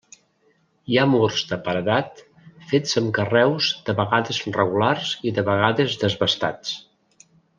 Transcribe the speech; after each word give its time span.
Hi 0.93 0.95
ha 0.99 1.03
murs 1.09 1.41
de 1.49 1.59
paredat 1.67 2.23
fets 2.71 2.97
amb 3.03 3.13
carreus 3.19 3.69
de 3.91 3.95
vegades 4.01 4.41
regulars 4.57 5.13
i 5.29 5.35
de 5.39 5.47
vegades 5.53 6.01
desbastats. 6.07 6.75